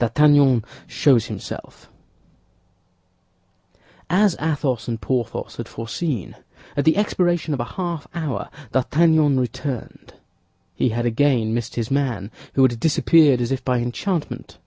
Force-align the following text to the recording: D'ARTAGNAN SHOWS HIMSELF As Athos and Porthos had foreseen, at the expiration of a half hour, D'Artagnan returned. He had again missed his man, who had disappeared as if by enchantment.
D'ARTAGNAN 0.00 0.64
SHOWS 0.86 1.26
HIMSELF 1.28 1.88
As 4.10 4.36
Athos 4.38 4.86
and 4.86 5.00
Porthos 5.00 5.56
had 5.56 5.66
foreseen, 5.66 6.34
at 6.76 6.84
the 6.84 6.98
expiration 6.98 7.54
of 7.54 7.60
a 7.60 7.64
half 7.80 8.06
hour, 8.14 8.50
D'Artagnan 8.72 9.40
returned. 9.40 10.12
He 10.74 10.90
had 10.90 11.06
again 11.06 11.54
missed 11.54 11.76
his 11.76 11.90
man, 11.90 12.30
who 12.52 12.60
had 12.60 12.78
disappeared 12.80 13.40
as 13.40 13.50
if 13.50 13.64
by 13.64 13.78
enchantment. 13.78 14.58